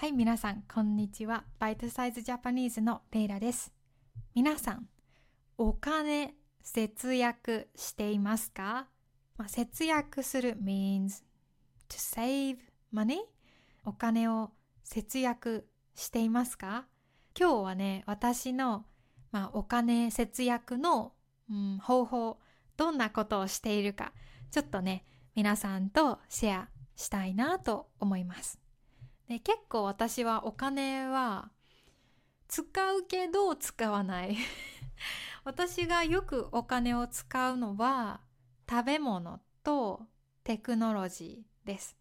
[0.00, 1.44] はい、皆さん、こんにちは。
[1.58, 3.70] バイトサイズジャパニーズのレイラです。
[4.34, 4.88] 皆さん、
[5.58, 8.86] お金節約していますか、
[9.36, 11.22] まあ、節約する means
[11.90, 12.56] to save
[12.94, 13.18] money
[13.84, 14.52] お金を
[14.84, 16.86] 節約していますか？
[17.38, 18.86] 今日はね、私の、
[19.32, 21.12] まあ、お金節約の、
[21.50, 22.38] うん、方法、
[22.78, 24.14] どんなことをしているか、
[24.50, 25.04] ちょっとね、
[25.34, 28.58] 皆さんとシェアしたいなと思います。
[29.30, 31.50] で結構私はお金は
[32.48, 34.36] 使うけど使わない。
[35.44, 38.22] 私がよくお金を使うのは
[38.68, 40.04] 食べ物と
[40.42, 41.96] テクノロジーです。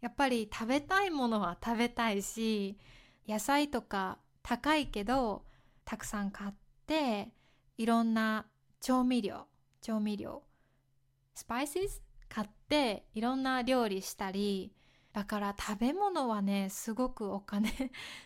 [0.00, 2.78] やっぱり食べたいものは食べたいし
[3.26, 5.44] 野菜とか高いけど
[5.84, 6.54] たくさん買っ
[6.86, 7.32] て
[7.76, 8.46] いろんな
[8.80, 9.48] 調味料
[9.80, 10.44] 調味料
[11.34, 14.72] スパイシス買っていろんな料理したり
[15.12, 17.70] だから食べ物はねすごくお金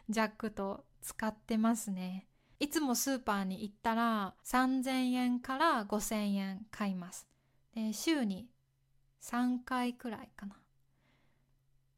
[0.08, 2.26] ジャックと使ってますね。
[2.58, 7.26] いつもスーパーに行ったら3000円から5000円買います。
[7.74, 8.48] で週に
[9.22, 10.56] 3回くらいかな。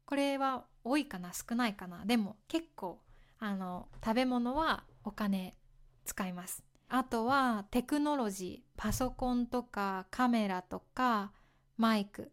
[0.05, 2.05] これは多いかな少ないかな。
[2.05, 2.99] でも結構
[3.39, 5.55] あの食べ物はお金
[6.03, 6.63] 使います。
[6.89, 11.31] あとはテクノロジーパソコンとかカメラとか
[11.77, 12.31] マイク。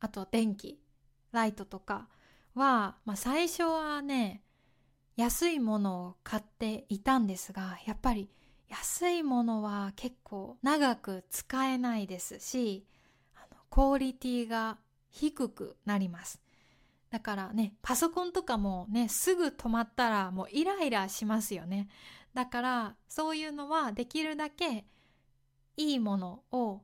[0.00, 0.80] あと電気
[1.32, 2.08] ライトとか
[2.54, 4.42] は、まあ、最初はね
[5.16, 8.30] 安いものを買っていたんですがやっぱり
[8.68, 12.86] 安いものは結構長く使えないですし
[13.34, 14.78] あのクオリティが
[15.10, 16.40] 低くなります。
[17.10, 21.88] だからねパソコンとかもねすぐ止まったらもうイライラしますよね。
[22.32, 24.86] だからそういうのはできるだけ
[25.76, 26.82] いいものを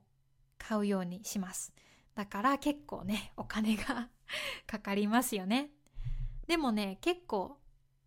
[0.57, 1.71] 買うようにします。
[2.17, 4.09] だから結構ねお金が
[4.65, 5.69] かかりますよね。
[6.47, 7.59] でもね結構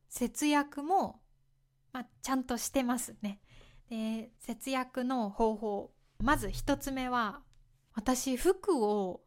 [0.08, 1.22] 節約も、
[1.92, 3.40] まあ、ちゃんとしてますね。
[3.88, 7.44] で節約の方法まず一つ目は
[7.94, 9.22] 私服を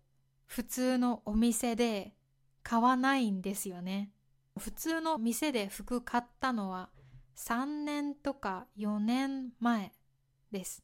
[0.47, 2.13] 普通のお店で
[2.61, 4.11] 買わないんですよね。
[4.59, 6.89] 普通の店で服買ったのは
[7.37, 9.93] 3年とか4年前
[10.51, 10.83] です。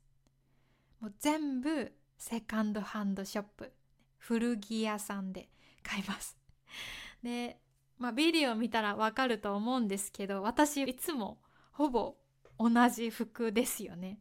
[1.02, 3.74] もう全部セカンドハンドショップ。
[4.20, 5.50] 古着屋さんで
[5.84, 6.38] 買います。
[7.24, 7.60] で、
[7.98, 11.42] まあ、ビデオ見たらわかると思うんですけど私いつも
[11.72, 12.16] ほぼ
[12.58, 14.20] 同じ服ですよね。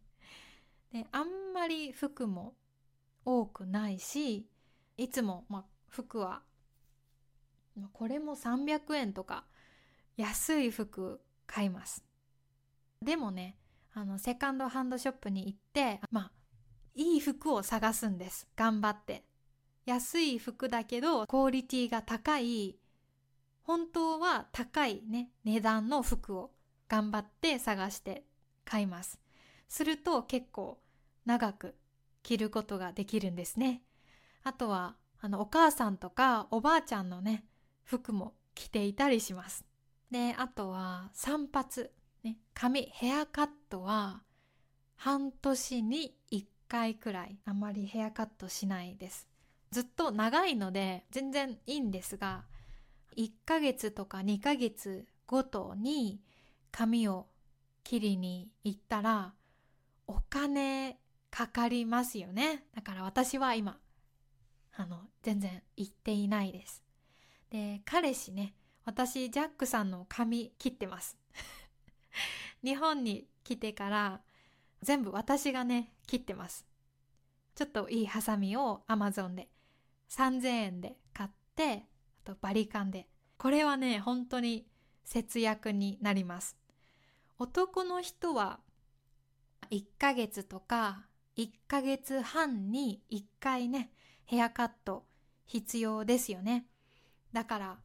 [0.92, 2.56] であんまり服も
[3.24, 4.48] 多くないし
[4.96, 6.42] いつも、まあ、服は
[7.92, 9.44] これも300円とか
[10.16, 12.04] 安い服買います。
[13.02, 13.58] でもね
[13.92, 16.32] あのセカンドハンドショップに行ってまあ
[16.94, 18.48] いい服を探すんです。
[18.56, 19.27] 頑張って。
[19.88, 22.76] 安い服だけどクオリティが高い
[23.62, 26.50] 本当は高いね値段の服を
[26.90, 28.24] 頑張って探して
[28.66, 29.18] 買います。
[29.66, 30.78] すると結構
[31.24, 31.74] 長く
[32.22, 33.80] 着ることができるんですね。
[34.44, 37.46] あとはあのお母さんとかおばあちゃんのね
[37.84, 39.64] 服も着ていたりします。
[40.10, 41.88] であとは散髪
[42.22, 44.22] ね髪ヘアカットは
[44.96, 47.38] 半年に1回くらい。
[47.46, 49.26] あまりヘアカットしないです。
[49.70, 52.44] ずっと長いので全然いいんですが
[53.16, 56.20] 1ヶ月とか2ヶ月ごとに
[56.70, 57.26] 髪を
[57.84, 59.34] 切りに行ったら
[60.06, 60.98] お金
[61.30, 62.64] かかりますよね。
[62.74, 63.78] だから私は今
[64.76, 66.82] あの全然行っていないです。
[67.50, 68.54] で彼氏ね
[68.84, 71.18] 私ジャックさんの髪切ってます。
[72.64, 74.22] 日本に来てから
[74.82, 76.66] 全部私がね切ってます。
[77.54, 79.48] ちょっといいハサミを Amazon で
[80.10, 81.84] 3000円で買って
[82.24, 83.08] あとバリカンで。
[83.36, 84.66] これはね本当に
[85.04, 86.56] 節約になります。
[87.38, 88.60] 男の人は
[89.70, 93.92] 1ヶ月とか1ヶ月半に1回ね
[94.24, 95.04] ヘアカット
[95.46, 96.66] 必要ですよね。
[97.32, 97.78] だから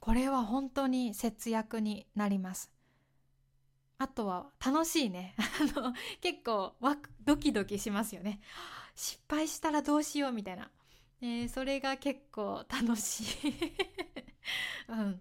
[0.00, 2.70] これは本当に節約になります。
[3.98, 5.34] あとは楽しいね。
[5.76, 8.40] あの結構ワクドキドキしますよね。
[8.94, 10.70] 失敗したらどうしようみたいな。
[11.20, 13.52] えー、それが結構楽しい
[14.88, 15.20] うん。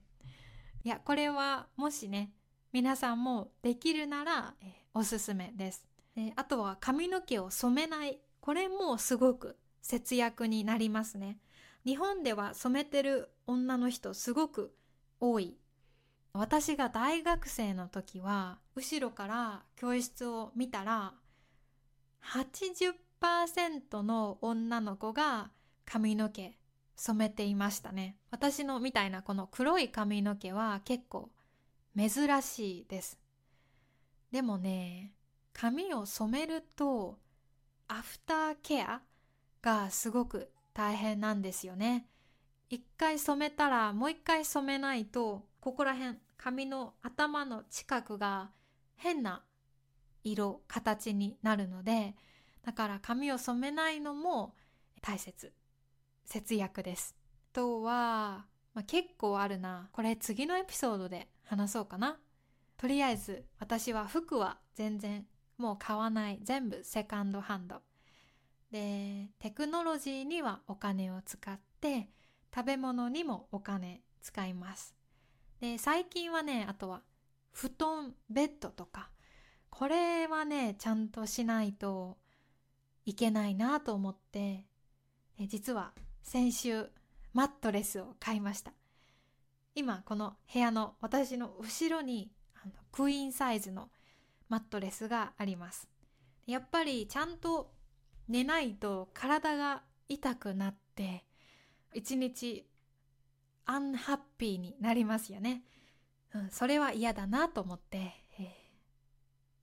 [0.83, 2.33] いや、これはもしね、
[2.71, 8.19] 皆さんもできるなら、えー、おすすめです、えー、あとは髪の毛を染めない。
[8.41, 11.39] これもすごく節約になりますね。
[11.85, 14.75] 日本では染めてる女の人すごく
[15.19, 15.57] 多い。
[16.33, 21.13] 私が大学生の時は、後ろから教室を見たら、
[22.23, 25.51] 80%の女の子が
[25.85, 26.57] 髪の毛
[26.95, 28.17] 染めていましたね。
[28.31, 31.29] 私のみたいなこの黒い髪の毛は結構
[31.97, 33.19] 珍しいです。
[34.31, 35.13] でもね
[35.53, 37.19] 髪を染めると
[37.87, 39.01] アフターケア
[39.61, 42.07] がすごく大変なんですよね。
[42.69, 48.49] 一回染めたらもう一回染めないとここら辺髪の頭の近くが
[48.95, 49.43] 変な
[50.23, 52.15] 色形になるので
[52.65, 54.55] だから髪を染めないのも
[55.01, 55.53] 大切。
[56.25, 57.15] 節約です。
[57.51, 59.89] あとは、まあ、結構あるな。
[59.91, 62.19] これ次のエピソードで話そうかな。
[62.77, 65.25] とりあえず私は服は全然
[65.57, 66.39] もう買わない。
[66.41, 67.81] 全部セカンドハンド。
[68.71, 72.09] でテクノロジーにはお金を使って
[72.53, 74.95] 食べ物にもお金使います。
[75.61, 77.03] で最近はねあとは
[77.51, 79.09] 布団ベッドとか。
[79.69, 82.17] これはねちゃんとしないと
[83.05, 84.67] いけないなと思って
[85.39, 85.93] 実は
[86.23, 86.89] 先週
[87.33, 88.73] マットレスを買いました。
[89.75, 93.89] 今この部屋の私の後ろにあのクイーンサイズの
[94.49, 95.87] マットレスがあります。
[96.47, 97.71] やっぱりちゃんと
[98.27, 101.25] 寝ないと体が痛くなって
[101.93, 102.65] 一日
[103.65, 105.63] アンハッピーになりますよね、
[106.33, 107.97] うん、それは嫌だなと思って、
[108.39, 108.45] えー、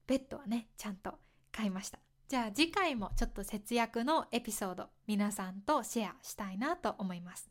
[0.06, 1.14] ベッドはねちゃんと
[1.52, 1.98] 買いました。
[2.30, 7.50] じゃあ次回もちょっと節約のエピソード皆さんとシェアしたいなと思います。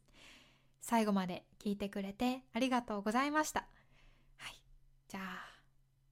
[0.79, 3.67] 最後まで聞いてくれてありがとうございました。
[4.37, 4.55] はい。
[5.09, 5.23] じゃあ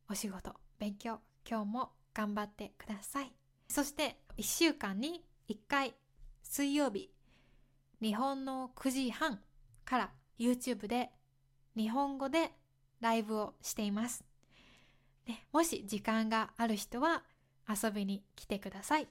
[0.09, 3.31] お仕事勉強今日も頑張ってください。
[3.69, 5.95] そして1週間に1回
[6.43, 7.09] 水曜日
[8.01, 9.39] 日本の9時半
[9.85, 11.11] から YouTube で
[11.77, 12.51] 日本語で
[12.99, 14.25] ライブをしています。
[15.25, 17.23] ね、もし時間がある人は
[17.69, 19.07] 遊びに来てください。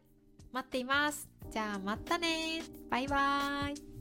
[0.53, 1.29] 待っています。
[1.51, 3.96] じゃあまたねバイバーイ